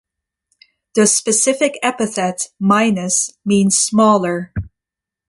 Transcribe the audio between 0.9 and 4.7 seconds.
The specific epithet ("minus") means "smaller".